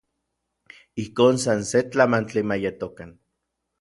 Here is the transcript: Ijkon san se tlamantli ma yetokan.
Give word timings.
Ijkon 1.03 1.35
san 1.43 1.59
se 1.69 1.79
tlamantli 1.91 2.41
ma 2.47 2.55
yetokan. 2.63 3.11